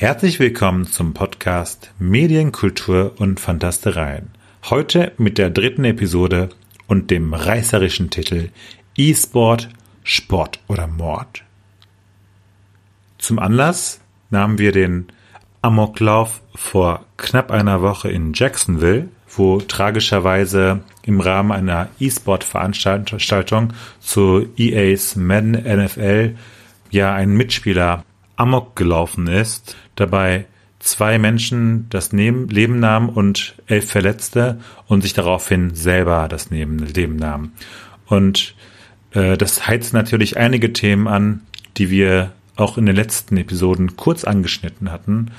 [0.00, 4.30] Herzlich willkommen zum Podcast Medien, Kultur und Fantastereien.
[4.70, 6.48] Heute mit der dritten Episode
[6.86, 8.48] und dem reißerischen Titel
[8.96, 9.68] E-Sport,
[10.02, 11.44] Sport oder Mord.
[13.18, 14.00] Zum Anlass
[14.30, 15.08] nahmen wir den
[15.60, 25.16] Amoklauf vor knapp einer Woche in Jacksonville, wo tragischerweise im Rahmen einer E-Sport-Veranstaltung zu EAs
[25.16, 26.36] Madden NFL
[26.88, 28.02] ja ein Mitspieler
[28.40, 30.46] amok gelaufen ist, dabei
[30.80, 37.52] zwei Menschen das Leben nahmen und elf Verletzte und sich daraufhin selber das Leben nahmen.
[38.06, 38.54] Und
[39.12, 41.42] äh, das heizt natürlich einige Themen an,
[41.76, 45.30] die wir auch in den letzten Episoden kurz angeschnitten hatten.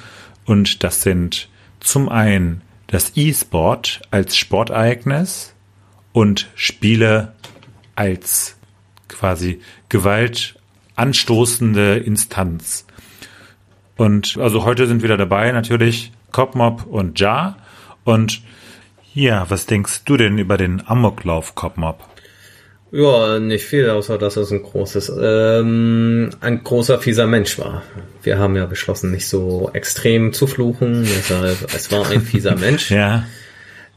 [0.46, 1.50] Und das sind
[1.80, 5.54] zum einen das E-Sport als Sportereignis
[6.14, 7.34] und Spiele
[7.96, 8.58] als
[9.08, 12.86] quasi gewaltanstoßende Instanz.
[14.02, 17.58] Und also heute sind wieder dabei natürlich Copmob und Ja.
[18.04, 18.42] Und
[19.14, 22.00] ja, was denkst du denn über den Amoklauf Copmob?
[22.92, 27.84] Ja, nicht viel, außer dass es ein großes, ähm, ein großer fieser Mensch war.
[28.24, 32.90] Wir haben ja beschlossen, nicht so extrem zu fluchen, deshalb, es war ein fieser Mensch.
[32.90, 33.26] ja.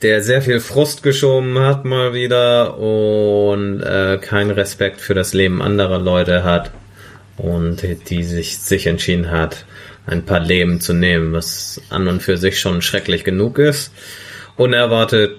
[0.02, 5.62] Der sehr viel Frust geschoben hat mal wieder und äh, keinen Respekt für das Leben
[5.62, 6.72] anderer Leute hat
[7.38, 9.64] und die sich, sich entschieden hat,
[10.06, 13.92] ein paar Leben zu nehmen, was an und für sich schon schrecklich genug ist.
[14.56, 15.36] Unerwartet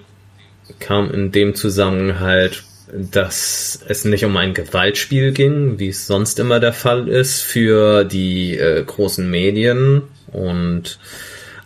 [0.78, 6.60] kam in dem Zusammenhalt, dass es nicht um ein Gewaltspiel ging, wie es sonst immer
[6.60, 10.98] der Fall ist für die äh, großen Medien und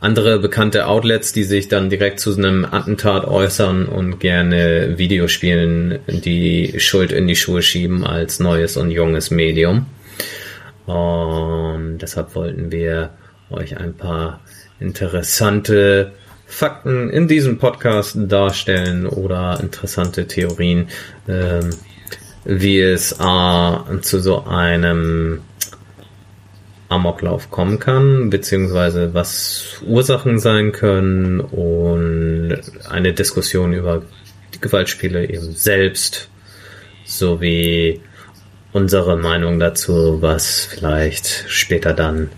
[0.01, 6.75] andere bekannte Outlets, die sich dann direkt zu einem Attentat äußern und gerne Videospielen die
[6.79, 9.87] Schuld in die Schuhe schieben als neues und junges Medium.
[10.91, 13.11] Und deshalb wollten wir
[13.51, 14.41] euch ein paar
[14.81, 16.13] interessante
[16.47, 20.89] Fakten in diesem Podcast darstellen oder interessante Theorien,
[21.29, 21.71] ähm,
[22.45, 25.43] wie es äh, zu so einem
[26.89, 32.59] Amoklauf kommen kann, beziehungsweise was Ursachen sein können und
[32.89, 34.03] eine Diskussion über
[34.55, 36.29] die Gewaltspiele eben selbst
[37.05, 38.01] sowie
[38.73, 42.31] unsere Meinung dazu, was vielleicht später dann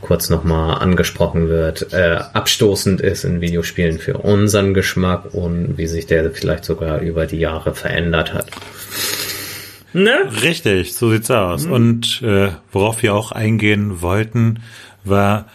[0.00, 6.06] kurz nochmal angesprochen wird, äh, abstoßend ist in Videospielen für unseren Geschmack und wie sich
[6.06, 8.46] der vielleicht sogar über die Jahre verändert hat.
[9.92, 10.30] Ne?
[10.42, 11.66] Richtig, so sieht's aus.
[11.66, 11.72] Mhm.
[11.72, 14.60] Und äh, worauf wir auch eingehen wollten,
[15.04, 15.46] war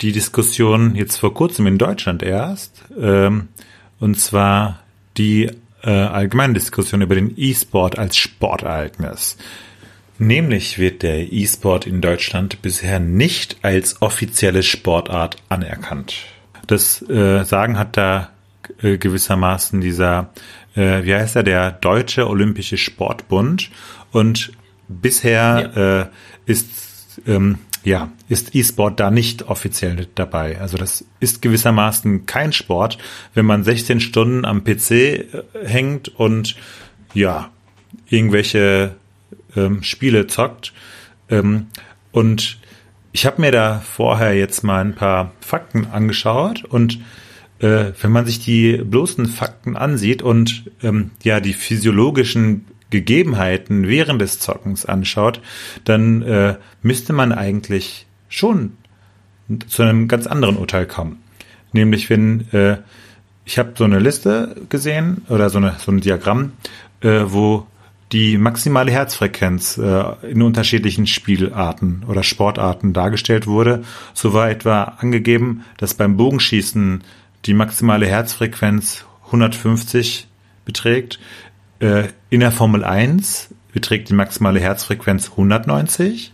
[0.00, 3.48] die Diskussion jetzt vor kurzem in Deutschland erst, ähm,
[4.00, 4.80] und zwar
[5.16, 5.50] die
[5.82, 9.36] äh, allgemeine Diskussion über den E-Sport als Sportereignis.
[10.18, 16.16] Nämlich wird der E-Sport in Deutschland bisher nicht als offizielle Sportart anerkannt.
[16.66, 18.30] Das äh, Sagen hat da
[18.82, 20.30] äh, gewissermaßen dieser,
[20.74, 23.70] äh, wie heißt er, der Deutsche Olympische Sportbund.
[24.10, 24.52] Und
[24.88, 26.00] bisher ja.
[26.00, 26.06] äh,
[26.46, 30.60] ist ähm, ja, ist E-Sport da nicht offiziell dabei.
[30.60, 32.98] Also das ist gewissermaßen kein Sport,
[33.32, 35.24] wenn man 16 Stunden am PC äh,
[35.64, 36.56] hängt und
[37.14, 37.48] ja,
[38.06, 38.94] irgendwelche
[39.56, 40.74] ähm, Spiele zockt.
[41.30, 41.68] Ähm,
[42.12, 42.58] und
[43.12, 47.00] ich habe mir da vorher jetzt mal ein paar Fakten angeschaut und
[47.60, 54.20] äh, wenn man sich die bloßen Fakten ansieht und ähm, ja die physiologischen Gegebenheiten während
[54.20, 55.40] des Zockens anschaut,
[55.84, 58.76] dann äh, müsste man eigentlich schon
[59.66, 61.22] zu einem ganz anderen Urteil kommen.
[61.72, 62.78] Nämlich wenn äh,
[63.48, 66.52] ich habe so eine Liste gesehen oder so, eine, so ein Diagramm,
[67.00, 67.66] äh, wo
[68.12, 73.84] die maximale Herzfrequenz äh, in unterschiedlichen Spielarten oder Sportarten dargestellt wurde.
[74.12, 77.02] So war etwa angegeben, dass beim Bogenschießen
[77.46, 80.28] die maximale Herzfrequenz 150
[80.66, 81.18] beträgt,
[81.80, 86.32] äh, in der Formel 1 beträgt die maximale Herzfrequenz 190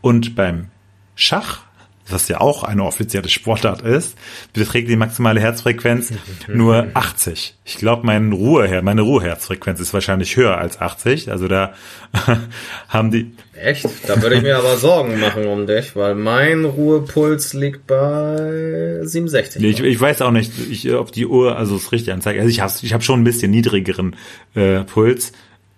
[0.00, 0.68] und beim
[1.14, 1.60] Schach,
[2.08, 4.18] was ja auch eine offizielle Sportart ist,
[4.52, 6.12] beträgt die maximale Herzfrequenz
[6.48, 7.54] nur 80.
[7.64, 11.30] Ich glaube, mein Ruhe, meine Ruheherzfrequenz ist wahrscheinlich höher als 80.
[11.30, 11.72] Also da
[12.88, 13.34] haben die.
[13.62, 13.86] Echt?
[14.06, 19.62] Da würde ich mir aber Sorgen machen um dich, weil mein Ruhepuls liegt bei 67.
[19.62, 22.38] Ich, ich weiß auch nicht, ich, ob die Uhr also es richtig anzeigt.
[22.38, 24.16] Also ich habe ich hab schon ein bisschen niedrigeren
[24.54, 25.32] äh, Puls,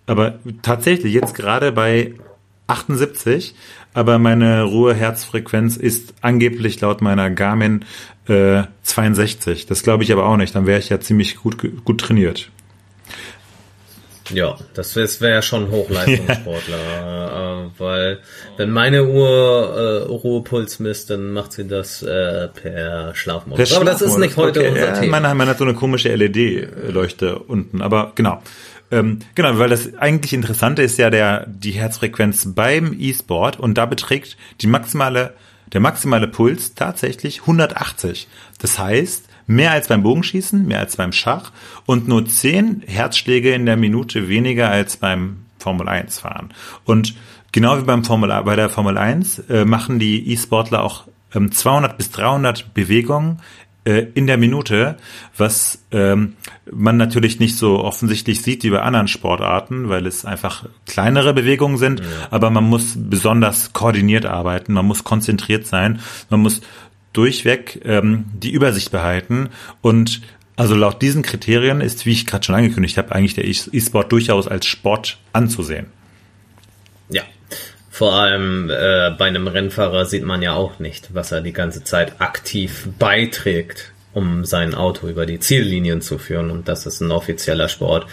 [0.07, 2.15] aber tatsächlich jetzt gerade bei
[2.67, 3.55] 78
[3.95, 7.85] aber meine Ruheherzfrequenz ist angeblich laut meiner Garmin
[8.27, 9.67] äh, 62.
[9.67, 10.55] Das glaube ich aber auch nicht.
[10.55, 12.51] Dann wäre ich ja ziemlich gut, gut trainiert.
[14.31, 18.21] Ja, das wäre ja schon Hochleistungssportler, äh, weil
[18.57, 23.69] wenn meine Uhr äh, Ruhepuls misst, dann macht sie das äh, per Schlafmodus.
[23.69, 24.69] Per aber das ist nicht heute okay.
[24.71, 25.21] unser ja, Thema.
[25.21, 28.43] Meine, meine hat so eine komische LED-Leuchte unten, aber genau.
[28.91, 33.87] Ähm, genau, weil das eigentlich Interessante ist ja der die Herzfrequenz beim E-Sport und da
[33.87, 35.35] beträgt die maximale
[35.73, 38.29] der maximale Puls tatsächlich 180.
[38.61, 41.53] Das heißt, mehr als beim Bogenschießen, mehr als beim Schach
[41.87, 46.53] und nur 10 Herzschläge in der Minute weniger als beim Formel 1 fahren.
[46.85, 47.15] Und
[47.53, 51.05] genau wie beim Formel, bei der Formel 1 äh, machen die E-Sportler auch
[51.35, 53.41] ähm, 200 bis 300 Bewegungen
[53.85, 54.97] äh, in der Minute,
[55.37, 56.35] was ähm,
[56.71, 61.77] man natürlich nicht so offensichtlich sieht wie bei anderen Sportarten, weil es einfach kleinere Bewegungen
[61.77, 62.07] sind, ja.
[62.31, 66.01] aber man muss besonders koordiniert arbeiten, man muss konzentriert sein,
[66.31, 66.63] man muss
[67.15, 69.49] durchweg ähm, die Übersicht behalten
[69.81, 70.21] und
[70.57, 74.47] also laut diesen Kriterien ist, wie ich gerade schon angekündigt habe, eigentlich der E-Sport durchaus
[74.47, 75.87] als Sport anzusehen.
[77.09, 77.23] Ja,
[77.91, 81.83] vor allem äh, bei einem Rennfahrer sieht man ja auch nicht, was er die ganze
[81.83, 86.51] Zeit aktiv beiträgt, um sein Auto über die Ziellinien zu führen.
[86.51, 88.07] Und das ist ein offizieller Sport.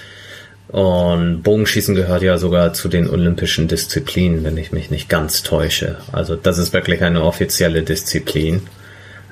[0.68, 5.98] Und Bogenschießen gehört ja sogar zu den olympischen Disziplinen, wenn ich mich nicht ganz täusche.
[6.12, 8.62] Also das ist wirklich eine offizielle Disziplin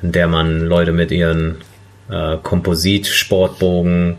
[0.01, 1.57] in der man Leute mit ihren
[2.09, 4.17] äh, Komposit-Sportbogen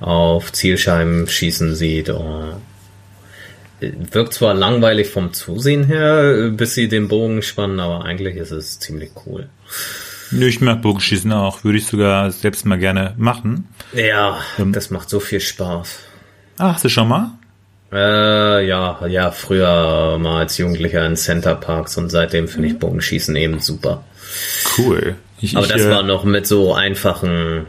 [0.00, 2.10] auf Zielscheiben schießen sieht.
[2.10, 2.54] Oh.
[3.80, 8.78] Wirkt zwar langweilig vom Zusehen her, bis sie den Bogen spannen, aber eigentlich ist es
[8.78, 9.48] ziemlich cool.
[10.32, 13.68] Ich mag Bogenschießen auch, würde ich sogar selbst mal gerne machen.
[13.92, 16.00] Ja, ähm, das macht so viel Spaß.
[16.58, 17.32] Ach, hast du schon mal?
[17.92, 22.78] Äh, ja, ja, früher mal als Jugendlicher in Centerparks und seitdem finde ich mhm.
[22.80, 24.04] Bogenschießen eben super.
[24.76, 25.16] Cool.
[25.40, 27.66] Ich, Aber das äh, war noch mit so einfachen,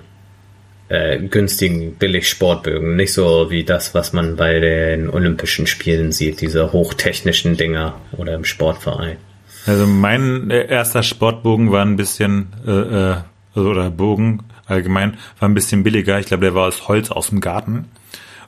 [0.89, 2.95] äh, günstigen Billig-Sportbögen.
[2.95, 8.33] Nicht so wie das, was man bei den Olympischen Spielen sieht, diese hochtechnischen Dinger oder
[8.33, 9.17] im Sportverein.
[9.65, 13.15] Also mein äh, erster Sportbogen war ein bisschen, äh, äh,
[13.53, 16.19] also, oder Bogen allgemein, war ein bisschen billiger.
[16.19, 17.85] Ich glaube, der war aus Holz aus dem Garten.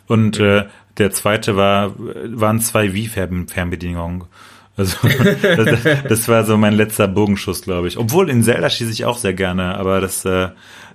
[0.07, 0.65] Und äh,
[0.99, 4.25] der zweite war, waren zwei Wii-Fernbedienungen.
[4.77, 4.95] Also
[5.43, 7.97] das, das, war so mein letzter Bogenschuss, glaube ich.
[7.97, 10.49] Obwohl in Zelda schieße ich auch sehr gerne, aber das äh,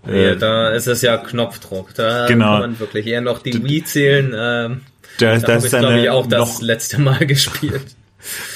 [0.07, 1.95] ja, äh, da ist es ja Knopfdruck.
[1.95, 2.53] Da genau.
[2.53, 4.33] kann man wirklich eher noch die Wii zählen.
[4.37, 4.81] Ähm,
[5.19, 7.97] da, da habe ich, glaube ich, auch das letzte Mal gespielt.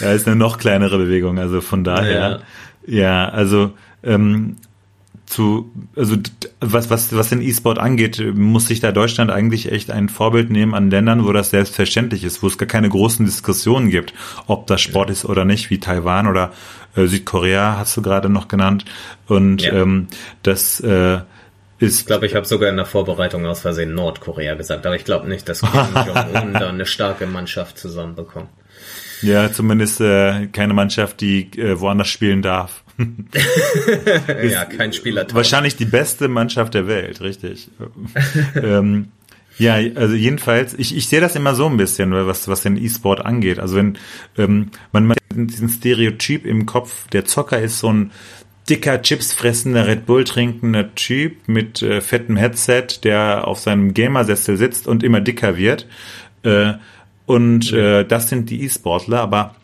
[0.01, 2.41] Ja, ist eine noch kleinere Bewegung, also von daher.
[2.87, 3.73] Ja, ja also
[4.03, 4.57] ähm,
[5.29, 6.17] zu, also
[6.61, 10.75] was, was, was den E-Sport angeht, muss sich da Deutschland eigentlich echt ein Vorbild nehmen
[10.75, 14.15] an Ländern, wo das selbstverständlich ist, wo es gar keine großen Diskussionen gibt,
[14.47, 16.53] ob das Sport ist oder nicht, wie Taiwan oder
[16.97, 18.85] äh, Südkorea hast du gerade noch genannt.
[19.27, 19.75] Und ja.
[19.75, 20.09] ähm,
[20.43, 21.19] das äh,
[21.79, 22.01] ist.
[22.01, 25.29] Ich glaube, ich habe sogar in der Vorbereitung aus Versehen Nordkorea gesagt, aber ich glaube
[25.29, 28.49] nicht, dass Kim Jong-un da eine starke Mannschaft zusammenbekommt.
[29.21, 32.85] Ja, zumindest äh, keine Mannschaft, die äh, woanders spielen darf.
[34.51, 35.27] ja, kein Spieler.
[35.33, 37.69] Wahrscheinlich die beste Mannschaft der Welt, richtig.
[38.57, 39.09] ähm,
[39.59, 43.25] ja, also jedenfalls, ich, ich sehe das immer so ein bisschen, was, was den E-Sport
[43.25, 43.59] angeht.
[43.59, 43.99] Also wenn
[44.37, 48.13] ähm, man diesen Stereotyp im Kopf, der Zocker ist so ein
[48.69, 54.57] dicker, Chips fressender, Red Bull trinkender Typ mit äh, fettem Headset, der auf seinem Gamersessel
[54.57, 55.87] sitzt und immer dicker wird.
[56.43, 56.75] Äh,
[57.27, 59.55] und äh, das sind die E-Sportler, aber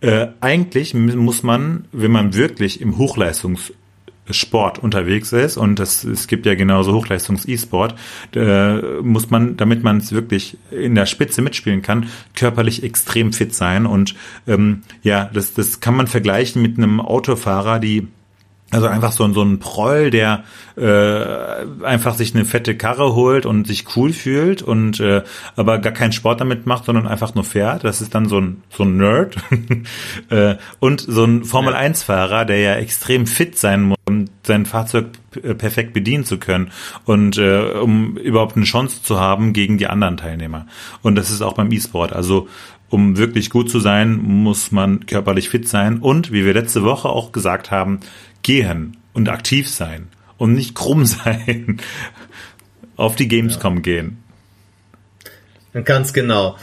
[0.00, 6.46] äh, eigentlich muss man, wenn man wirklich im Hochleistungssport unterwegs ist und das, es gibt
[6.46, 7.94] ja genauso Hochleistungs-E-Sport,
[8.34, 13.54] äh, muss man, damit man es wirklich in der Spitze mitspielen kann, körperlich extrem fit
[13.54, 13.86] sein.
[13.86, 14.14] Und
[14.46, 18.06] ähm, ja, das, das kann man vergleichen mit einem Autofahrer, die
[18.70, 20.44] also einfach so, so ein Proll, der
[20.76, 25.22] äh, einfach sich eine fette Karre holt und sich cool fühlt und äh,
[25.56, 27.84] aber gar keinen Sport damit macht, sondern einfach nur fährt.
[27.84, 29.36] Das ist dann so ein so ein Nerd.
[30.30, 34.66] äh, und so ein Formel 1 Fahrer, der ja extrem fit sein muss, um sein
[34.66, 35.06] Fahrzeug
[35.42, 36.70] äh, perfekt bedienen zu können
[37.06, 40.66] und äh, um überhaupt eine Chance zu haben gegen die anderen Teilnehmer.
[41.02, 42.12] Und das ist auch beim E-Sport.
[42.12, 42.48] Also
[42.90, 47.08] um wirklich gut zu sein, muss man körperlich fit sein und, wie wir letzte Woche
[47.08, 48.00] auch gesagt haben,
[48.42, 51.80] gehen und aktiv sein und nicht krumm sein.
[52.96, 53.82] Auf die Gamescom ja.
[53.82, 54.24] gehen.
[55.84, 56.56] Ganz genau.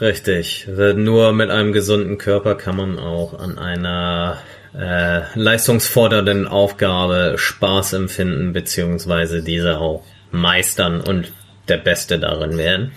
[0.00, 0.66] Richtig.
[0.68, 4.38] Nur mit einem gesunden Körper kann man auch an einer
[4.76, 11.32] äh, leistungsfordernden Aufgabe Spaß empfinden, beziehungsweise diese auch meistern und
[11.68, 12.92] der Beste darin werden.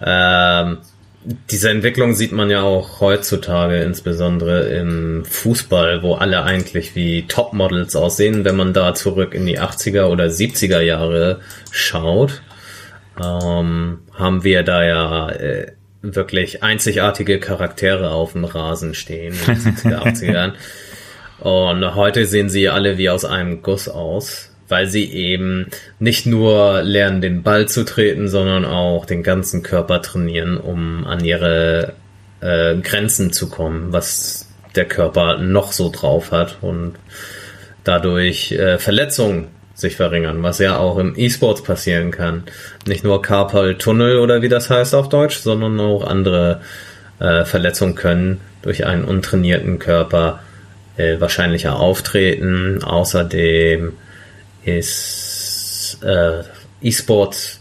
[0.00, 0.78] Ähm,
[1.50, 7.96] diese Entwicklung sieht man ja auch heutzutage, insbesondere im Fußball, wo alle eigentlich wie Topmodels
[7.96, 11.40] aussehen, wenn man da zurück in die 80er oder 70er Jahre
[11.70, 12.42] schaut.
[13.22, 19.74] ähm, haben wir da ja äh, wirklich einzigartige Charaktere auf dem Rasen stehen in den
[19.74, 20.52] 70er, 80ern.
[21.38, 25.66] Und heute sehen sie alle wie aus einem Guss aus, weil sie eben
[25.98, 31.24] nicht nur lernen, den Ball zu treten, sondern auch den ganzen Körper trainieren, um an
[31.24, 31.94] ihre
[32.40, 36.94] äh, Grenzen zu kommen, was der Körper noch so drauf hat und
[37.84, 42.44] dadurch äh, Verletzungen sich verringern, was ja auch im E-Sports passieren kann.
[42.86, 46.62] Nicht nur Carpal Tunnel oder wie das heißt auf Deutsch, sondern auch andere
[47.20, 50.40] äh, Verletzungen können durch einen untrainierten Körper
[50.96, 52.82] äh, wahrscheinlicher auftreten.
[52.82, 53.92] Außerdem
[54.66, 56.42] ist äh,
[56.82, 57.60] E-Sports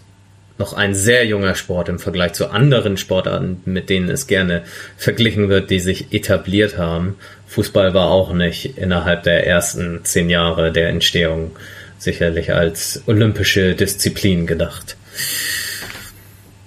[0.58, 4.64] noch ein sehr junger Sport im Vergleich zu anderen Sportarten, mit denen es gerne
[4.98, 7.16] verglichen wird, die sich etabliert haben.
[7.48, 11.52] Fußball war auch nicht innerhalb der ersten zehn Jahre der Entstehung
[11.98, 14.96] sicherlich als olympische Disziplin gedacht.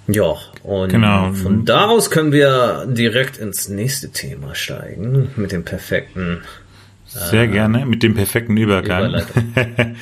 [0.06, 1.32] Ja, und genau.
[1.32, 6.42] von daraus können wir direkt ins nächste Thema steigen mit dem perfekten.
[7.08, 9.22] Sehr äh, gerne, mit dem perfekten Übergang.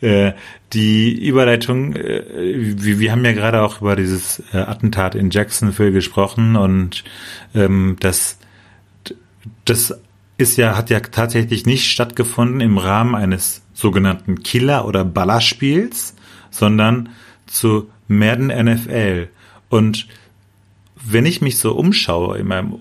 [0.00, 0.32] Äh,
[0.72, 5.92] die Überleitung, äh, wir, wir haben ja gerade auch über dieses äh, Attentat in Jacksonville
[5.92, 7.04] gesprochen und
[7.54, 8.38] ähm, das,
[9.64, 9.94] das
[10.38, 16.16] ist ja, hat ja tatsächlich nicht stattgefunden im Rahmen eines sogenannten Killer- oder Ballerspiels,
[16.50, 17.10] sondern
[17.46, 19.28] zu Madden NFL.
[19.68, 20.08] Und
[21.04, 22.80] wenn ich mich so umschaue in meinem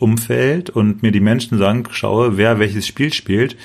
[0.00, 3.56] Umfeld und mir die Menschen sagen, schaue, wer welches Spiel spielt,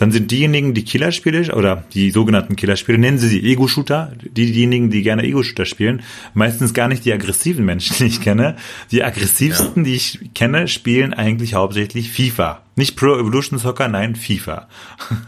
[0.00, 4.88] dann sind diejenigen, die Killerspiele oder die sogenannten Killerspiele, nennen sie sie Ego-Shooter, die, diejenigen,
[4.88, 8.56] die gerne Ego-Shooter spielen, meistens gar nicht die aggressiven Menschen, die ich kenne.
[8.92, 9.90] Die aggressivsten, ja.
[9.90, 12.62] die ich kenne, spielen eigentlich hauptsächlich FIFA.
[12.80, 14.66] Nicht Pro Evolution Soccer, nein, FIFA.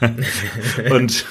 [0.90, 1.26] und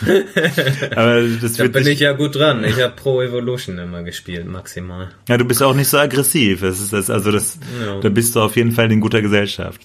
[0.96, 2.64] aber das da bin ich ja gut dran.
[2.64, 5.10] Ich habe Pro Evolution immer gespielt, maximal.
[5.28, 6.62] Ja, du bist auch nicht so aggressiv.
[6.62, 8.00] Das ist das, also das, ja.
[8.02, 9.82] da bist du auf jeden Fall in guter Gesellschaft.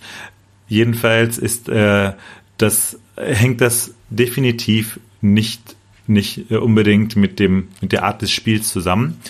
[0.69, 2.13] Jedenfalls ist äh,
[2.59, 5.75] das hängt das definitiv nicht,
[6.07, 9.23] nicht äh, unbedingt mit dem, mit der Art des Spiels zusammen.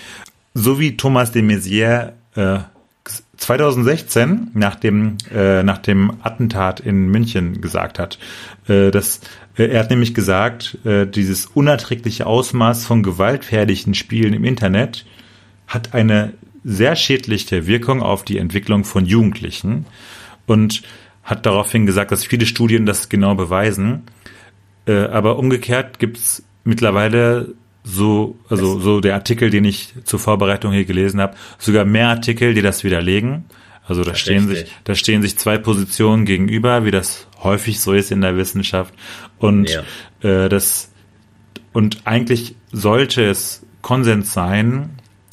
[0.54, 2.58] So wie Thomas de Maizière äh,
[3.36, 8.18] 2016 nach dem, äh, nach dem Attentat in München gesagt hat.
[8.68, 9.20] Äh, dass,
[9.56, 15.06] äh, er hat nämlich gesagt, äh, dieses unerträgliche Ausmaß von gewaltfertigen Spielen im Internet
[15.66, 16.32] hat eine
[16.64, 19.86] sehr schädliche Wirkung auf die Entwicklung von Jugendlichen.
[20.46, 20.82] Und
[21.26, 24.04] hat daraufhin gesagt, dass viele Studien das genau beweisen.
[24.86, 27.54] Äh, aber umgekehrt gibt's mittlerweile
[27.88, 32.52] so, also so der Artikel, den ich zur Vorbereitung hier gelesen habe, sogar mehr Artikel,
[32.52, 33.44] die das widerlegen.
[33.86, 38.10] Also da stehen sich, da stehen sich zwei Positionen gegenüber, wie das häufig so ist
[38.10, 38.92] in der Wissenschaft.
[39.38, 39.82] Und ja.
[40.28, 40.90] äh, das
[41.72, 44.90] und eigentlich sollte es Konsens sein,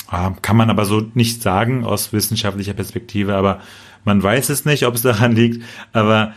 [0.07, 3.61] ah, kann man aber so nicht sagen aus wissenschaftlicher Perspektive, aber
[4.03, 6.33] man weiß es nicht, ob es daran liegt, aber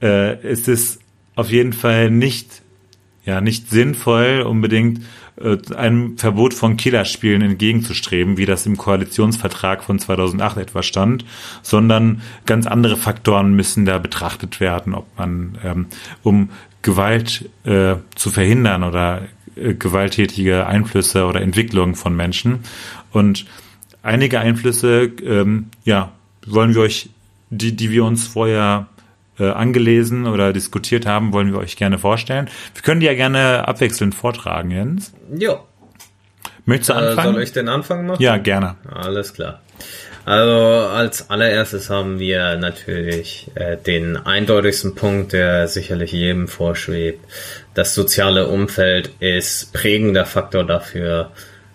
[0.00, 1.00] äh, es ist
[1.36, 2.62] auf jeden Fall nicht,
[3.24, 5.02] ja, nicht sinnvoll, unbedingt
[5.74, 11.24] einem Verbot von Killerspielen entgegenzustreben, wie das im Koalitionsvertrag von 2008 etwa stand,
[11.62, 15.86] sondern ganz andere Faktoren müssen da betrachtet werden, ob man, ähm,
[16.22, 16.50] um
[16.82, 19.22] Gewalt äh, zu verhindern oder
[19.56, 22.60] äh, gewalttätige Einflüsse oder Entwicklungen von Menschen.
[23.10, 23.46] Und
[24.02, 26.12] einige Einflüsse, ähm, ja,
[26.46, 27.08] wollen wir euch,
[27.50, 28.88] die, die wir uns vorher
[29.38, 32.48] äh, angelesen oder diskutiert haben, wollen wir euch gerne vorstellen.
[32.74, 35.12] Wir können die ja gerne abwechselnd vortragen, Jens.
[35.36, 35.60] Ja.
[36.64, 37.30] Möchtest du anfangen?
[37.30, 38.22] Äh, soll ich den Anfang machen?
[38.22, 38.76] Ja, gerne.
[38.88, 39.60] Alles klar.
[40.24, 47.24] Also als allererstes haben wir natürlich äh, den eindeutigsten Punkt, der sicherlich jedem vorschwebt.
[47.74, 51.32] Das soziale Umfeld ist prägender Faktor dafür,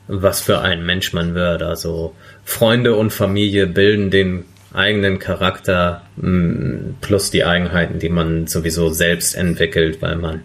[0.07, 1.61] was für ein Mensch man wird.
[1.61, 8.89] Also Freunde und Familie bilden den eigenen Charakter mm, plus die Eigenheiten, die man sowieso
[8.89, 10.41] selbst entwickelt, weil man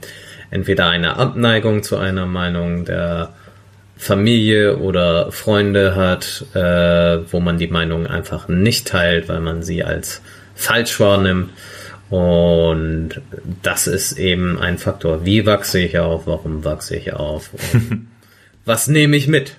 [0.51, 3.33] entweder eine Abneigung zu einer Meinung der
[3.97, 9.85] Familie oder Freunde hat, äh, wo man die Meinung einfach nicht teilt, weil man sie
[9.85, 10.23] als
[10.55, 11.51] falsch wahrnimmt.
[12.11, 13.23] Und
[13.63, 15.25] das ist eben ein Faktor.
[15.25, 16.27] Wie wachse ich auf?
[16.27, 17.51] Warum wachse ich auf?
[18.65, 19.57] was nehme ich mit?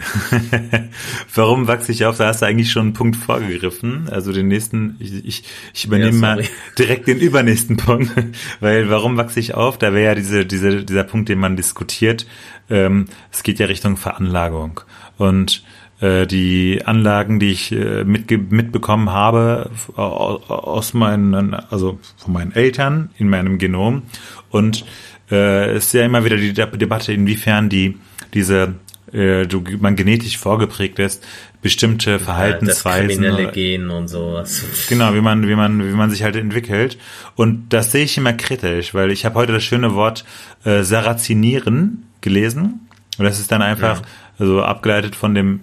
[1.34, 2.18] Warum wachse ich auf?
[2.18, 4.08] Da hast du eigentlich schon einen Punkt vorgegriffen.
[4.10, 6.44] Also den nächsten, ich, ich, ich übernehme ja, mal
[6.78, 8.10] direkt den übernächsten Punkt.
[8.60, 9.78] Weil warum wachse ich auf?
[9.78, 12.26] Da wäre ja diese, diese, dieser Punkt, den man diskutiert.
[12.68, 14.80] Ähm, es geht ja Richtung Veranlagung.
[15.18, 15.62] Und
[16.00, 23.10] äh, die Anlagen, die ich äh, mitge mitbekommen habe aus meinen, also von meinen Eltern
[23.18, 24.02] in meinem Genom.
[24.50, 24.84] Und
[25.30, 27.98] äh, es ist ja immer wieder die Debatte, inwiefern die
[28.34, 28.74] diese
[29.12, 31.24] äh, du, man genetisch vorgeprägt ist,
[31.62, 33.08] bestimmte Verhaltensweisen.
[33.08, 34.64] Das kriminelle Gen und sowas.
[34.88, 36.98] Genau, wie man, wie man, wie man sich halt entwickelt.
[37.36, 40.24] Und das sehe ich immer kritisch, weil ich habe heute das schöne Wort
[40.64, 42.88] äh, Sarazinieren gelesen.
[43.18, 44.06] Und das ist dann einfach ja.
[44.38, 45.60] also abgeleitet von dem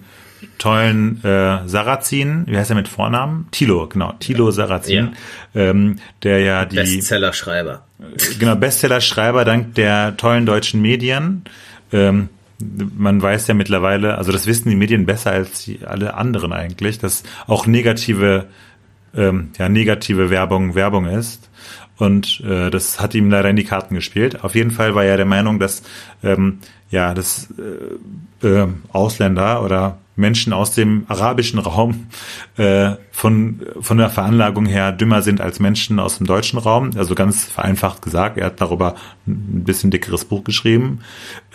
[0.58, 3.48] tollen äh, Sarrazin, wie heißt er mit Vornamen?
[3.50, 5.14] Tilo, genau, Tilo Sarrazin,
[5.54, 5.62] ja.
[5.62, 7.84] ähm, der ja die Bestsellerschreiber.
[8.38, 11.42] Genau, Bestsellerschreiber dank der tollen deutschen Medien.
[11.92, 12.28] Ähm,
[12.60, 16.98] man weiß ja mittlerweile, also das wissen die Medien besser als die, alle anderen eigentlich,
[16.98, 18.46] dass auch negative,
[19.14, 21.48] ähm, ja, negative Werbung Werbung ist.
[21.98, 24.44] Und äh, das hat ihm leider in die Karten gespielt.
[24.44, 25.82] Auf jeden Fall war er der Meinung, dass
[26.22, 27.48] ähm, ja, dass
[28.42, 32.06] äh, äh, Ausländer oder Menschen aus dem arabischen Raum
[32.56, 36.90] äh, von, von der Veranlagung her dümmer sind als Menschen aus dem deutschen Raum.
[36.96, 41.00] Also ganz vereinfacht gesagt, er hat darüber ein bisschen dickeres Buch geschrieben.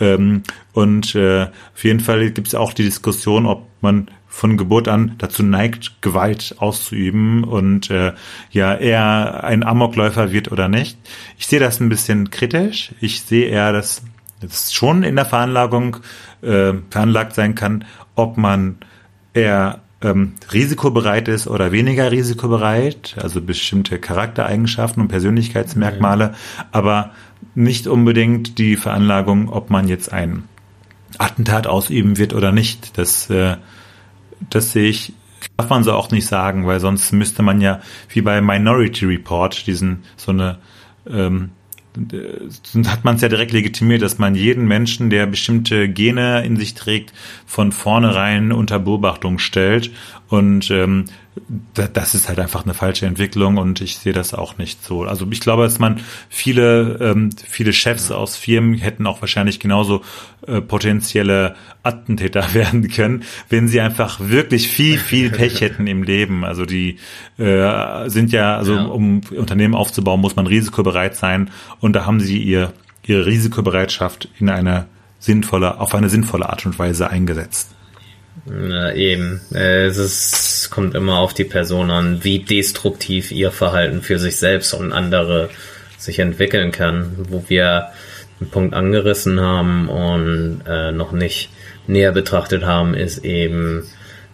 [0.00, 4.88] Ähm, und äh, auf jeden Fall gibt es auch die Diskussion, ob man von Geburt
[4.88, 8.14] an dazu neigt, Gewalt auszuüben und äh,
[8.50, 10.98] ja eher ein Amokläufer wird oder nicht.
[11.38, 12.92] Ich sehe das ein bisschen kritisch.
[13.00, 14.02] Ich sehe eher, dass
[14.42, 15.98] es schon in der Veranlagung
[16.42, 17.84] äh, veranlagt sein kann,
[18.16, 18.78] ob man
[19.34, 26.64] eher ähm, risikobereit ist oder weniger risikobereit, also bestimmte Charaktereigenschaften und Persönlichkeitsmerkmale, mhm.
[26.72, 27.12] aber
[27.54, 30.42] nicht unbedingt die Veranlagung, ob man jetzt ein
[31.18, 32.98] Attentat ausüben wird oder nicht.
[32.98, 33.58] Das, äh,
[34.50, 35.12] das sehe ich,
[35.56, 39.66] darf man so auch nicht sagen, weil sonst müsste man ja wie bei Minority Report
[39.66, 40.58] diesen so eine
[41.08, 41.50] ähm,
[42.88, 46.74] hat man es ja direkt legitimiert, dass man jeden Menschen, der bestimmte Gene in sich
[46.74, 47.12] trägt,
[47.46, 49.92] von vornherein unter Beobachtung stellt.
[50.28, 51.04] Und ähm,
[51.74, 55.02] das ist halt einfach eine falsche Entwicklung und ich sehe das auch nicht so.
[55.02, 60.02] Also ich glaube, dass man viele, ähm, viele Chefs aus Firmen hätten auch wahrscheinlich genauso
[60.46, 66.44] äh, potenzielle Attentäter werden können, wenn sie einfach wirklich viel, viel Pech hätten im Leben.
[66.44, 66.98] Also die
[67.36, 68.84] äh, sind ja, also ja.
[68.84, 71.50] um Unternehmen aufzubauen, muss man risikobereit sein
[71.80, 72.72] und da haben sie ihr,
[73.04, 74.86] ihre Risikobereitschaft in eine
[75.18, 77.73] sinnvolle, auf eine sinnvolle Art und Weise eingesetzt.
[78.46, 79.40] Na, eben.
[79.54, 84.36] Äh, es ist, kommt immer auf die Person an, wie destruktiv ihr Verhalten für sich
[84.36, 85.48] selbst und andere
[85.96, 87.88] sich entwickeln kann, wo wir
[88.40, 91.48] einen Punkt angerissen haben und äh, noch nicht
[91.86, 93.84] näher betrachtet haben, ist eben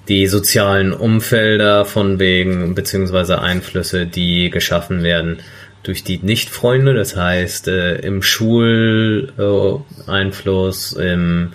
[0.09, 5.39] die sozialen Umfelder von wegen, beziehungsweise Einflüsse, die geschaffen werden
[5.83, 11.53] durch die Nicht-Freunde, das heißt äh, im Schuleinfluss, im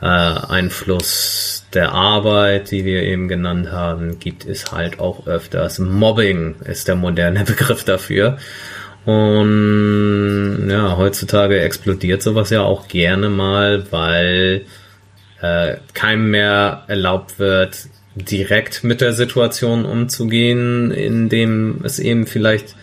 [0.00, 5.78] äh, Einfluss der Arbeit, die wir eben genannt haben, gibt es halt auch öfters.
[5.78, 8.38] Mobbing ist der moderne Begriff dafür.
[9.04, 14.64] Und ja, heutzutage explodiert sowas ja auch gerne mal, weil
[15.42, 22.76] äh, keinem mehr erlaubt wird, direkt mit der Situation umzugehen, indem es eben vielleicht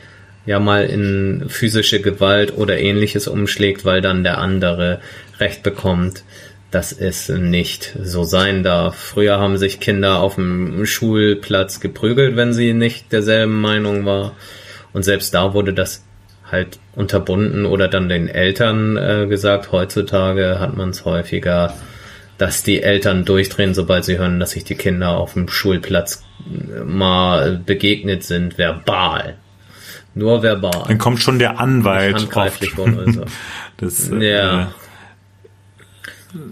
[0.45, 4.99] ja mal in physische Gewalt oder ähnliches umschlägt, weil dann der andere
[5.39, 6.23] Recht bekommt
[6.71, 8.95] dass es nicht so sein darf.
[8.95, 14.33] Früher haben sich Kinder auf dem Schulplatz geprügelt, wenn sie nicht derselben Meinung war.
[14.93, 16.05] Und selbst da wurde das
[16.49, 19.71] halt unterbunden oder dann den Eltern äh, gesagt.
[19.71, 21.73] Heutzutage hat man es häufiger,
[22.37, 26.81] dass die Eltern durchdrehen, sobald sie hören, dass sich die Kinder auf dem Schulplatz äh,
[26.83, 29.37] mal begegnet sind, verbal.
[30.13, 30.83] Nur verbal.
[30.87, 32.15] Dann kommt schon der Anwalt.
[32.15, 33.23] Handgreiflich also.
[33.77, 34.73] das, äh, ja.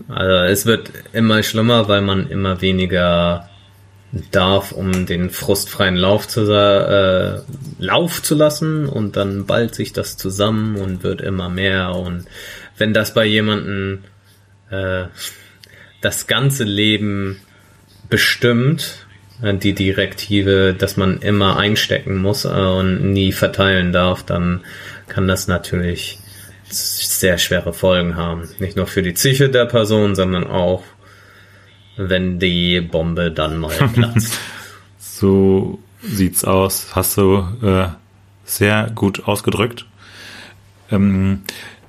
[0.07, 3.49] Also es wird immer schlimmer, weil man immer weniger
[4.31, 7.41] darf, um den frustfreien Lauf zu, äh,
[7.77, 8.87] Lauf zu lassen.
[8.87, 11.95] Und dann ballt sich das zusammen und wird immer mehr.
[11.95, 12.25] Und
[12.77, 14.03] wenn das bei jemanden
[14.69, 15.05] äh,
[16.01, 17.39] das ganze Leben
[18.09, 19.05] bestimmt,
[19.41, 24.61] äh, die Direktive, dass man immer einstecken muss äh, und nie verteilen darf, dann
[25.07, 26.18] kann das natürlich
[26.73, 28.47] sehr schwere Folgen haben.
[28.59, 30.83] Nicht nur für die Psyche der Person, sondern auch,
[31.97, 34.39] wenn die Bombe dann mal platzt.
[34.97, 36.95] so sieht's aus.
[36.95, 37.87] Hast du äh,
[38.45, 39.85] sehr gut ausgedrückt.
[40.91, 41.41] Ähm,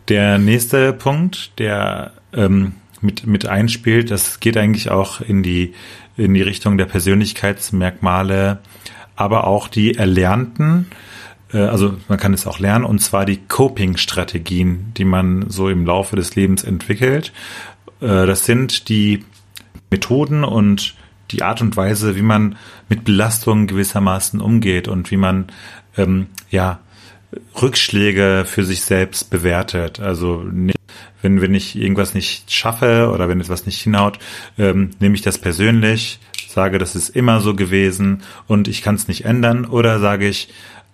[0.09, 5.75] der nächste Punkt, der ähm, mit, mit einspielt, das geht eigentlich auch in die,
[6.17, 8.59] in die Richtung der Persönlichkeitsmerkmale,
[9.17, 10.87] aber auch die erlernten
[11.59, 16.17] also man kann es auch lernen, und zwar die Coping-Strategien, die man so im Laufe
[16.17, 17.33] des Lebens entwickelt.
[18.01, 19.25] Äh, das sind die
[19.91, 20.95] Methoden und
[21.31, 22.57] die Art und Weise, wie man
[22.89, 25.47] mit Belastungen gewissermaßen umgeht und wie man
[25.97, 26.81] ähm, ja
[27.61, 30.01] Rückschläge für sich selbst bewertet.
[30.01, 30.45] Also
[31.23, 34.19] wenn, wenn ich irgendwas nicht schaffe oder wenn etwas nicht hinhaut,
[34.59, 39.07] ähm, nehme ich das persönlich, sage, das ist immer so gewesen und ich kann es
[39.07, 40.49] nicht ändern oder sage ich,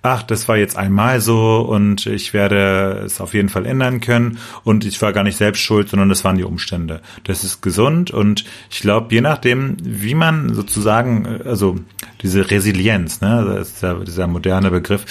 [0.07, 4.39] ach, das war jetzt einmal so und ich werde es auf jeden Fall ändern können
[4.63, 7.01] und ich war gar nicht selbst schuld, sondern das waren die Umstände.
[7.25, 11.77] Das ist gesund und ich glaube, je nachdem, wie man sozusagen, also
[12.23, 15.05] diese Resilienz, ne, das ist ja dieser moderne Begriff,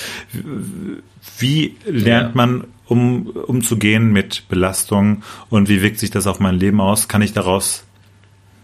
[1.40, 2.36] wie lernt ja.
[2.36, 7.08] man um umzugehen mit Belastung und wie wirkt sich das auf mein Leben aus?
[7.08, 7.84] Kann ich daraus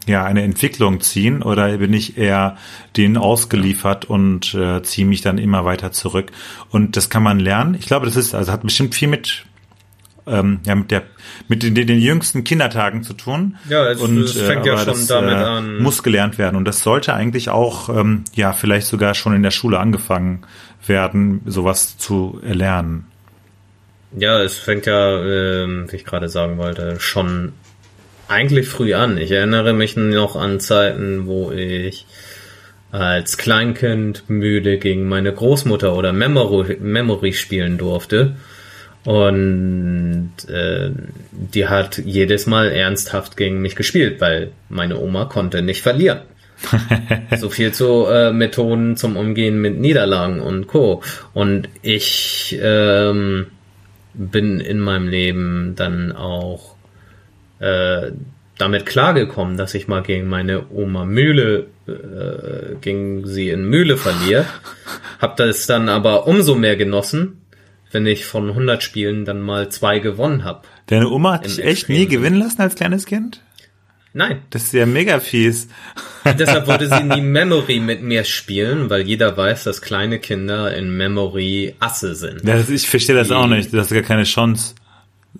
[0.07, 2.57] ja eine Entwicklung ziehen oder bin ich eher
[2.97, 6.31] denen ausgeliefert und äh, ziehe mich dann immer weiter zurück?
[6.69, 7.75] Und das kann man lernen.
[7.75, 9.45] Ich glaube, das ist also hat bestimmt viel mit
[10.27, 11.03] ähm, ja mit der
[11.47, 13.57] mit den, den jüngsten Kindertagen zu tun.
[13.69, 15.81] Ja, es, und es fängt äh, ja schon das, damit äh, an.
[15.81, 19.51] Muss gelernt werden und das sollte eigentlich auch ähm, ja vielleicht sogar schon in der
[19.51, 20.43] Schule angefangen
[20.85, 23.05] werden, sowas zu erlernen.
[24.17, 27.53] Ja, es fängt ja, äh, wie ich gerade sagen wollte, schon
[28.31, 29.17] eigentlich früh an.
[29.17, 32.05] Ich erinnere mich noch an Zeiten, wo ich
[32.91, 38.35] als Kleinkind müde gegen meine Großmutter oder Memory, Memory spielen durfte.
[39.03, 40.91] Und äh,
[41.31, 46.21] die hat jedes Mal ernsthaft gegen mich gespielt, weil meine Oma konnte nicht verlieren.
[47.37, 51.01] so viel zu äh, Methoden zum Umgehen mit Niederlagen und Co.
[51.33, 53.47] Und ich ähm,
[54.13, 56.70] bin in meinem Leben dann auch
[57.61, 58.11] äh,
[58.57, 64.45] damit klargekommen, dass ich mal gegen meine Oma Mühle, äh, gegen sie in Mühle verliere.
[65.19, 67.41] Hab das dann aber umso mehr genossen,
[67.91, 70.67] wenn ich von 100 Spielen dann mal zwei gewonnen hab.
[70.87, 73.41] Deine Oma hat dich echt nie gewinnen lassen als kleines Kind?
[74.13, 74.41] Nein.
[74.49, 75.69] Das ist ja mega fies.
[76.37, 80.95] Deshalb wollte sie nie Memory mit mir spielen, weil jeder weiß, dass kleine Kinder in
[80.95, 82.43] Memory Asse sind.
[82.43, 83.73] Ja, ich verstehe das auch nicht.
[83.73, 84.75] Du hast gar keine Chance.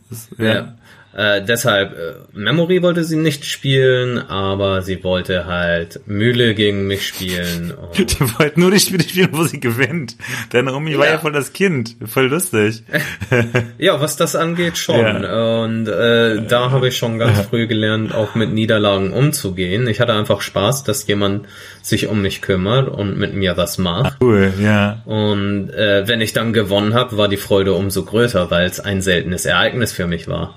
[0.10, 0.46] Das, ja.
[0.46, 0.76] ja.
[1.14, 7.06] Äh, deshalb, äh, Memory wollte sie nicht spielen, aber sie wollte halt Mühle gegen mich
[7.06, 7.74] spielen.
[7.98, 10.16] die wollte nur die Spiele spielen, wo sie gewinnt.
[10.52, 11.00] Deine Omi ja.
[11.00, 11.98] war ja voll das Kind.
[12.06, 12.84] Voll lustig.
[13.78, 15.00] ja, was das angeht, schon.
[15.00, 15.64] Ja.
[15.64, 19.88] Und äh, da habe ich schon ganz früh gelernt, auch mit Niederlagen umzugehen.
[19.88, 21.46] Ich hatte einfach Spaß, dass jemand
[21.82, 24.18] sich um mich kümmert und mit mir was macht.
[24.22, 25.02] Cool, ja.
[25.06, 29.02] Und äh, wenn ich dann gewonnen habe, war die Freude umso größer, weil es ein
[29.02, 30.56] seltenes Ereignis für mich war.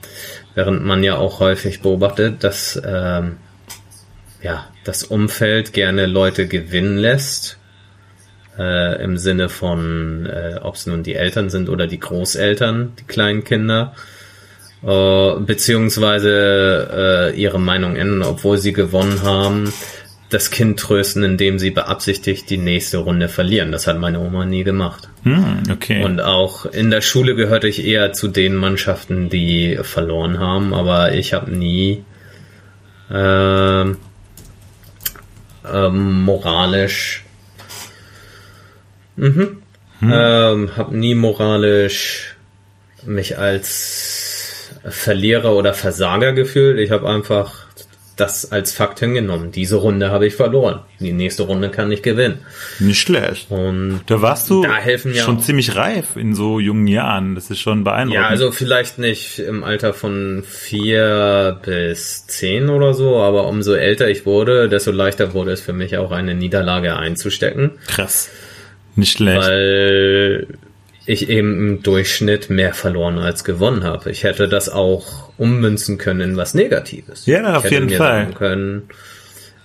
[0.55, 3.37] Während man ja auch häufig beobachtet, dass ähm,
[4.43, 7.59] ja, das Umfeld gerne Leute gewinnen lässt,
[8.59, 13.05] äh, im Sinne von, äh, ob es nun die Eltern sind oder die Großeltern, die
[13.05, 13.95] kleinen Kinder,
[14.83, 19.73] äh, beziehungsweise äh, ihre Meinung ändern, obwohl sie gewonnen haben,
[20.35, 23.71] das Kind trösten, indem sie beabsichtigt die nächste Runde verlieren.
[23.71, 25.09] Das hat meine Oma nie gemacht.
[25.23, 26.03] Hm, okay.
[26.03, 31.15] Und auch in der Schule gehörte ich eher zu den Mannschaften, die verloren haben, aber
[31.15, 32.05] ich habe nie
[33.11, 33.95] äh, äh,
[35.89, 37.25] moralisch
[39.17, 39.59] mhm,
[40.01, 40.11] hm.
[40.11, 42.37] äh, habe nie moralisch
[43.05, 46.79] mich als Verlierer oder Versager gefühlt.
[46.79, 47.64] Ich habe einfach
[48.17, 49.51] das als Fakt hingenommen.
[49.51, 50.81] Diese Runde habe ich verloren.
[51.01, 52.39] Die nächste Runde kann ich gewinnen.
[52.79, 53.51] Nicht schlecht.
[53.51, 55.43] Und da warst du da helfen ja schon auch.
[55.43, 57.35] ziemlich reif in so jungen Jahren.
[57.35, 58.23] Das ist schon beeindruckend.
[58.23, 64.09] Ja, also vielleicht nicht im Alter von vier bis zehn oder so, aber umso älter
[64.09, 67.73] ich wurde, desto leichter wurde es für mich auch eine Niederlage einzustecken.
[67.87, 68.31] Krass.
[68.97, 69.43] Nicht schlecht.
[69.43, 70.47] Weil
[71.07, 74.11] ich eben im Durchschnitt mehr verloren als gewonnen habe.
[74.11, 77.27] Ich hätte das auch ummünzen können in was Negatives.
[77.27, 78.25] Ja, auf jeden Fall.
[78.25, 78.83] Sagen können,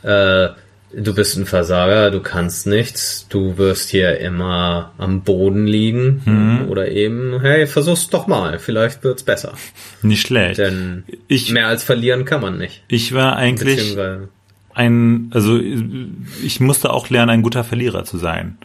[0.04, 0.50] äh,
[0.94, 6.70] du bist ein Versager, du kannst nichts, du wirst hier immer am Boden liegen mhm.
[6.70, 9.54] oder eben, hey, versuch's doch mal, vielleicht wird's besser.
[10.02, 10.58] Nicht schlecht.
[10.58, 12.84] Denn ich, mehr als verlieren kann man nicht.
[12.88, 13.98] Ich war eigentlich
[14.74, 18.58] ein, also ich musste auch lernen, ein guter Verlierer zu sein.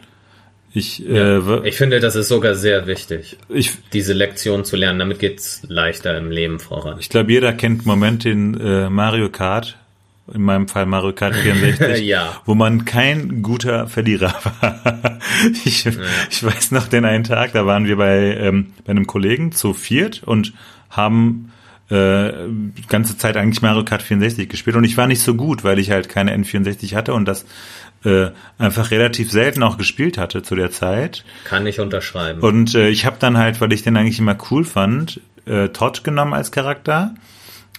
[0.75, 4.99] Ich, ja, äh, ich finde, das ist sogar sehr wichtig, ich, diese Lektion zu lernen.
[4.99, 6.97] Damit geht's leichter im Leben voran.
[6.99, 9.77] Ich glaube, jeder kennt Momente in äh, Mario Kart,
[10.33, 12.41] in meinem Fall Mario Kart 64, ja.
[12.43, 15.19] wo man kein guter Verlierer war.
[15.63, 15.93] ich, ja.
[16.29, 19.73] ich weiß noch den einen Tag, da waren wir bei, ähm, bei einem Kollegen zu
[19.73, 20.51] viert und
[20.89, 21.53] haben
[21.89, 22.31] äh,
[22.89, 25.91] ganze Zeit eigentlich Mario Kart 64 gespielt und ich war nicht so gut, weil ich
[25.91, 27.45] halt keine N64 hatte und das
[28.05, 31.25] äh, einfach relativ selten auch gespielt hatte zu der Zeit.
[31.43, 32.41] Kann ich unterschreiben.
[32.41, 36.03] Und äh, ich habe dann halt, weil ich den eigentlich immer cool fand, äh, Todd
[36.03, 37.15] genommen als Charakter.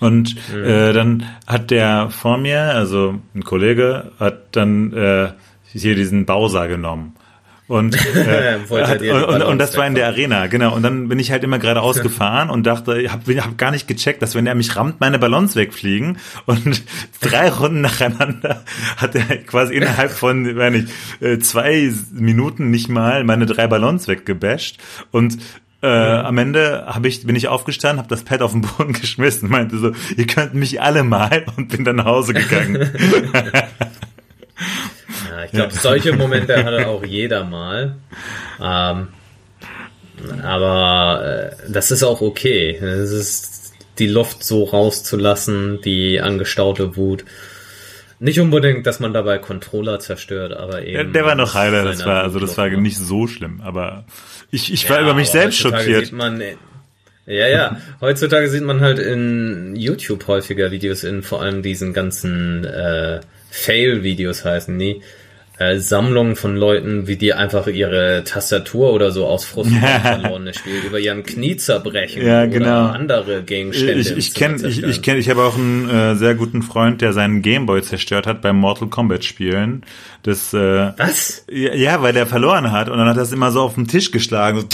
[0.01, 0.65] Und mhm.
[0.65, 5.31] äh, dann hat der vor mir, also ein Kollege, hat dann äh,
[5.73, 7.15] hier diesen Bowser genommen.
[7.68, 10.74] Und, äh, und, und, und, das war in der Arena, genau.
[10.74, 13.88] Und dann bin ich halt immer geradeaus gefahren und dachte, ich habe hab gar nicht
[13.88, 16.18] gecheckt, dass wenn er mich rammt, meine Ballons wegfliegen.
[16.44, 16.83] Und
[17.20, 18.62] drei Runden nacheinander
[18.96, 24.07] hat er quasi innerhalb von, wenn ich, äh, zwei Minuten nicht mal meine drei Ballons
[24.07, 24.79] weggebasht.
[25.11, 25.38] Und
[25.83, 29.50] äh, am Ende hab ich, bin ich aufgestanden, habe das Pad auf den Boden geschmissen,
[29.50, 32.90] meinte so, ihr könnt mich alle mal und bin dann nach Hause gegangen.
[35.53, 37.97] Ja, ich glaube, solche Momente hatte auch jeder mal.
[38.61, 39.09] Ähm,
[40.43, 42.77] aber äh, das ist auch okay.
[42.77, 47.25] Es ist die Luft so rauszulassen, die angestaute Wut.
[48.19, 50.97] Nicht unbedingt, dass man dabei Controller zerstört, aber eben.
[50.97, 54.07] Ja, der war noch heiler, das war, also das war nicht so schlimm, aber
[54.51, 56.13] ich, ich war ja, über mich selbst schockiert.
[56.13, 56.41] Man,
[57.27, 57.81] ja, ja.
[58.01, 64.45] Heutzutage sieht man halt in YouTube häufiger Videos in vor allem diesen ganzen äh, Fail-Videos
[64.45, 65.03] heißen die.
[65.59, 69.71] Äh, Sammlungen von Leuten, wie die einfach ihre Tastatur oder so aus Frust
[70.03, 72.66] verloren Spiel über ihren Knie zerbrechen ja, genau.
[72.66, 73.95] oder andere Gegenstände.
[73.95, 77.14] Ich, ich kenne, ich, ich kenne, ich habe auch einen äh, sehr guten Freund, der
[77.14, 79.87] seinen Gameboy zerstört hat beim Mortal Kombat Spielen.
[80.25, 81.47] Das, äh, Was?
[81.51, 83.88] Ja, ja, weil der verloren hat und dann hat er es immer so auf den
[83.88, 84.61] Tisch geschlagen.
[84.61, 84.66] So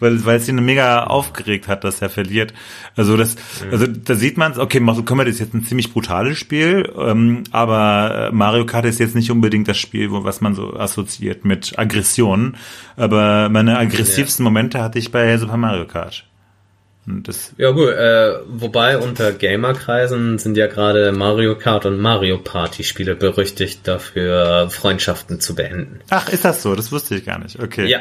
[0.00, 2.52] weil, weil es ihn mega aufgeregt hat, dass er verliert.
[2.96, 3.36] Also das,
[3.70, 7.44] also da sieht man es, okay, Mortal Kombat ist jetzt ein ziemlich brutales Spiel, ähm,
[7.50, 11.78] aber Mario Kart ist jetzt nicht unbedingt das Spiel, wo, was man so assoziiert mit
[11.78, 12.56] Aggressionen.
[12.96, 14.44] Aber meine aggressivsten.
[14.44, 16.24] Momente hatte ich bei Super Mario Kart.
[17.22, 22.84] Das ja gut, äh, wobei unter Gamerkreisen sind ja gerade Mario Kart und Mario Party
[22.84, 26.00] Spiele berüchtigt dafür, Freundschaften zu beenden.
[26.10, 26.74] Ach, ist das so?
[26.74, 27.58] Das wusste ich gar nicht.
[27.60, 27.86] Okay.
[27.86, 28.00] Ja,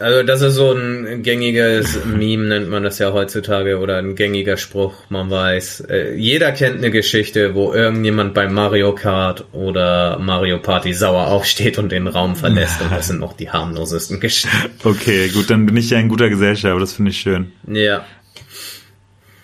[0.00, 4.56] also das ist so ein gängiges Meme, nennt man das ja heutzutage, oder ein gängiger
[4.56, 5.80] Spruch, man weiß.
[5.88, 11.78] Äh, jeder kennt eine Geschichte, wo irgendjemand bei Mario Kart oder Mario Party sauer aufsteht
[11.78, 12.80] und den Raum verlässt.
[12.80, 14.50] Und das sind noch die harmlosesten Geschichten.
[14.82, 17.52] Okay, gut, dann bin ich ja in guter Gesellschaft, aber das finde ich schön.
[17.66, 18.04] Ja.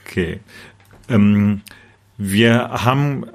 [0.07, 0.40] Okay.
[1.11, 1.61] Ähm,
[2.16, 3.27] wir haben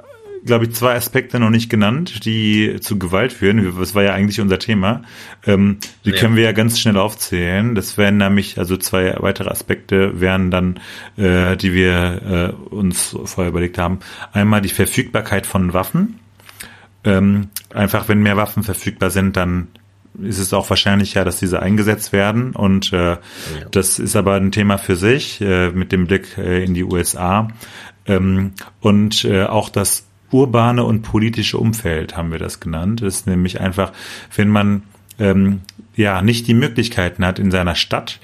[0.45, 3.75] glaube ich, zwei Aspekte noch nicht genannt, die zu Gewalt führen.
[3.77, 5.03] Das war ja eigentlich unser Thema.
[5.45, 6.17] Ähm, die ja.
[6.17, 7.75] können wir ja ganz schnell aufzählen.
[7.75, 10.79] Das wären nämlich, also zwei weitere Aspekte wären dann,
[11.17, 13.99] äh, die wir äh, uns vorher überlegt haben.
[14.33, 16.19] Einmal die Verfügbarkeit von Waffen.
[17.03, 19.67] Ähm, einfach, wenn mehr Waffen verfügbar sind, dann
[20.21, 22.51] ist es auch wahrscheinlicher, dass diese eingesetzt werden.
[22.51, 23.19] Und äh, ja.
[23.71, 27.47] das ist aber ein Thema für sich, äh, mit dem Blick äh, in die USA.
[28.05, 33.01] Ähm, und äh, auch das urbane und politische Umfeld haben wir das genannt.
[33.01, 33.91] Das ist nämlich einfach,
[34.35, 34.83] wenn man
[35.19, 35.61] ähm,
[35.95, 38.19] ja nicht die Möglichkeiten hat in seiner Stadt,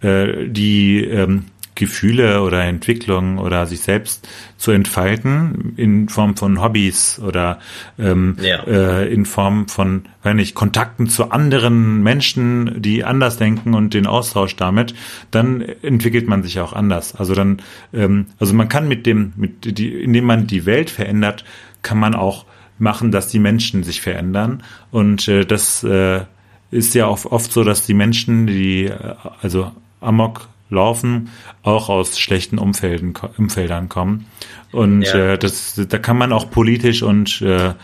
[0.00, 1.46] äh, die ähm,
[1.76, 7.60] Gefühle oder Entwicklungen oder sich selbst zu entfalten in Form von Hobbys oder
[7.98, 8.62] ähm, ja.
[8.64, 14.06] äh, in Form von, wenn nicht, Kontakten zu anderen Menschen, die anders denken und den
[14.06, 14.94] Austausch damit,
[15.30, 17.14] dann entwickelt man sich auch anders.
[17.14, 17.62] Also dann,
[17.92, 21.44] ähm, also man kann mit dem, mit die, indem man die Welt verändert,
[21.82, 22.46] kann man auch
[22.78, 26.22] machen, dass die Menschen sich verändern und äh, das äh,
[26.70, 31.30] ist ja oft, oft so, dass die Menschen, die äh, also Amok laufen,
[31.62, 34.26] auch aus schlechten Umfelden, Umfeldern kommen.
[34.72, 35.32] Und ja.
[35.32, 37.74] äh, das, da kann man auch politisch und äh,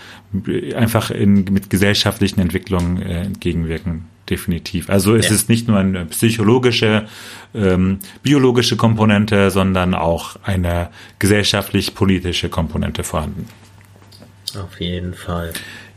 [0.75, 4.91] einfach in, mit gesellschaftlichen Entwicklungen äh, entgegenwirken, definitiv.
[4.91, 5.35] Also es ja.
[5.35, 7.07] ist nicht nur eine psychologische,
[7.55, 13.47] ähm, biologische Komponente, sondern auch eine gesellschaftlich-politische Komponente vorhanden.
[14.57, 15.53] Auf jeden Fall.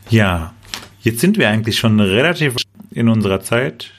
[0.08, 0.54] Ja,
[1.02, 2.54] jetzt sind wir eigentlich schon relativ
[2.92, 3.90] in unserer Zeit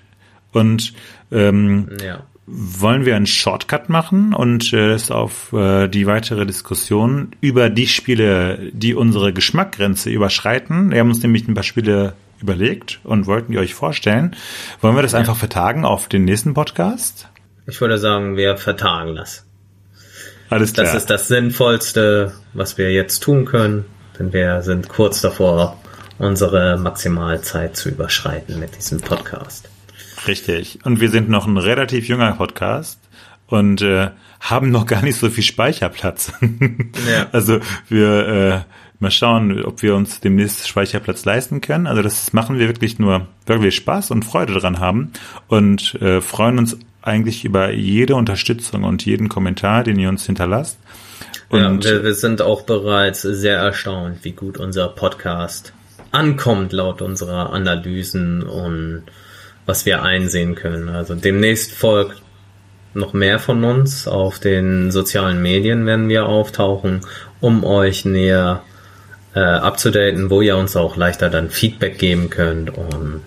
[0.51, 0.93] und
[1.31, 7.31] ähm, ja wollen wir einen Shortcut machen und äh, es auf äh, die weitere Diskussion
[7.41, 10.91] über die Spiele, die unsere Geschmackgrenze überschreiten.
[10.91, 14.35] Wir haben uns nämlich ein paar Spiele überlegt und wollten die euch vorstellen.
[14.79, 15.19] Wollen wir das ja.
[15.19, 17.27] einfach vertagen auf den nächsten Podcast?
[17.67, 19.45] Ich würde sagen, wir vertagen das.
[20.49, 20.85] Alles klar.
[20.85, 23.83] Das ist das Sinnvollste, was wir jetzt tun können,
[24.17, 25.77] denn wir sind kurz davor,
[26.17, 29.69] unsere Maximalzeit zu überschreiten mit diesem Podcast.
[30.27, 30.79] Richtig.
[30.83, 32.99] Und wir sind noch ein relativ junger Podcast
[33.47, 34.09] und äh,
[34.39, 36.33] haben noch gar nicht so viel Speicherplatz.
[36.41, 37.27] ja.
[37.31, 38.59] Also wir äh,
[38.99, 41.87] mal schauen, ob wir uns demnächst Speicherplatz leisten können.
[41.87, 45.11] Also das machen wir wirklich nur, weil wir Spaß und Freude dran haben
[45.47, 50.77] und äh, freuen uns eigentlich über jede Unterstützung und jeden Kommentar, den ihr uns hinterlasst.
[51.49, 55.73] Und ja, wir, wir sind auch bereits sehr erstaunt, wie gut unser Podcast
[56.11, 59.03] ankommt laut unserer Analysen und
[59.67, 60.89] was wir einsehen können.
[60.89, 62.23] Also demnächst folgt
[62.95, 64.07] noch mehr von uns.
[64.07, 67.01] Auf den sozialen Medien werden wir auftauchen,
[67.39, 68.63] um euch näher
[69.35, 73.21] äh, abzudaten, wo ihr uns auch leichter dann Feedback geben könnt und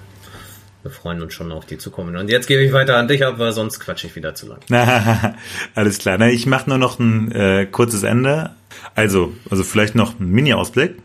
[0.82, 2.18] wir freuen uns schon auf die Zukunft.
[2.18, 4.60] Und jetzt gebe ich weiter an dich ab, weil sonst quatsche ich wieder zu lang.
[5.74, 6.16] Alles klar.
[6.18, 8.50] Na, ich mache nur noch ein äh, kurzes Ende.
[8.94, 10.96] Also, also vielleicht noch ein Mini-Ausblick.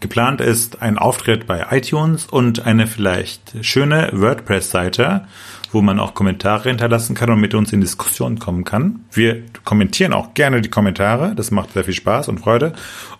[0.00, 5.26] Geplant ist ein Auftritt bei iTunes und eine vielleicht schöne WordPress-Seite,
[5.72, 9.00] wo man auch Kommentare hinterlassen kann und mit uns in Diskussion kommen kann.
[9.12, 12.74] Wir kommentieren auch gerne die Kommentare, das macht sehr viel Spaß und Freude.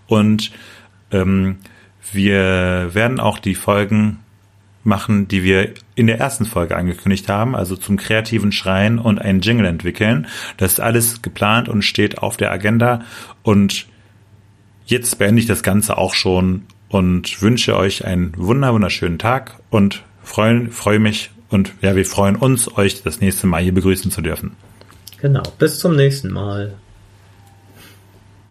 [0.07, 0.53] Und
[1.11, 1.57] ähm,
[2.13, 4.21] wir werden auch die Folgen
[4.85, 9.41] machen, die wir in der ersten Folge angekündigt haben, also zum kreativen Schreien und einen
[9.41, 10.29] Jingle entwickeln.
[10.57, 13.01] Das ist alles geplant und steht auf der Agenda
[13.43, 13.87] und
[14.87, 20.03] jetzt beende ich das Ganze auch schon und wünsche euch einen wunder wunderschönen Tag und
[20.23, 24.21] freue freu mich und ja, wir freuen uns, euch das nächste Mal hier begrüßen zu
[24.23, 24.57] dürfen.
[25.21, 26.75] Genau, bis zum nächsten Mal.